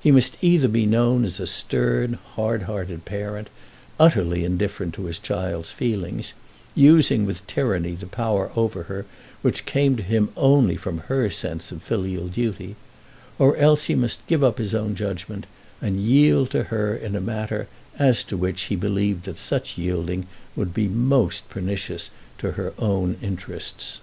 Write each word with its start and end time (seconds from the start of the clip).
He 0.00 0.10
must 0.10 0.36
either 0.42 0.66
be 0.66 0.86
known 0.86 1.24
as 1.24 1.38
a 1.38 1.46
stern, 1.46 2.14
hard 2.34 2.62
hearted 2.64 3.04
parent, 3.04 3.46
utterly 4.00 4.42
indifferent 4.44 4.92
to 4.94 5.04
his 5.04 5.20
child's 5.20 5.70
feelings, 5.70 6.32
using 6.74 7.24
with 7.24 7.46
tyranny 7.46 7.92
the 7.94 8.08
power 8.08 8.50
over 8.56 8.82
her 8.90 9.06
which 9.40 9.66
came 9.66 9.94
to 9.96 10.02
him 10.02 10.30
only 10.36 10.74
from 10.74 10.98
her 11.06 11.30
sense 11.30 11.70
of 11.70 11.80
filial 11.80 12.26
duty, 12.26 12.74
or 13.38 13.56
else 13.56 13.84
he 13.84 13.94
must 13.94 14.26
give 14.26 14.42
up 14.42 14.58
his 14.58 14.74
own 14.74 14.96
judgment, 14.96 15.46
and 15.80 16.00
yield 16.00 16.50
to 16.50 16.64
her 16.64 16.96
in 16.96 17.14
a 17.14 17.20
matter 17.20 17.68
as 18.00 18.24
to 18.24 18.36
which 18.36 18.62
he 18.62 18.74
believed 18.74 19.26
that 19.26 19.38
such 19.38 19.78
yielding 19.78 20.26
would 20.56 20.74
be 20.74 20.88
most 20.88 21.48
pernicious 21.48 22.10
to 22.38 22.50
her 22.58 22.74
own 22.80 23.16
interests. 23.22 24.00